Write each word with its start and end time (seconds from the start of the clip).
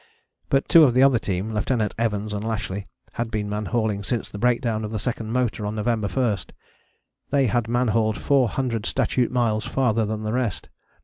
But 0.49 0.67
two 0.67 0.81
of 0.81 0.95
the 0.95 1.03
other 1.03 1.19
team, 1.19 1.53
Lieutenant 1.53 1.93
Evans 1.95 2.33
and 2.33 2.43
Lashly, 2.43 2.87
had 3.13 3.29
been 3.29 3.47
man 3.47 3.67
hauling 3.67 4.03
since 4.03 4.29
the 4.29 4.39
breakdown 4.39 4.83
of 4.83 4.89
the 4.89 4.97
second 4.97 5.31
motor 5.31 5.63
on 5.63 5.75
November 5.75 6.07
1. 6.07 6.37
They 7.29 7.45
had 7.45 7.67
man 7.67 7.89
hauled 7.89 8.17
four 8.17 8.49
hundred 8.49 8.87
statute 8.87 9.29
miles 9.31 9.67
farther 9.67 10.07
than 10.07 10.23
the 10.23 10.33
rest. 10.33 10.69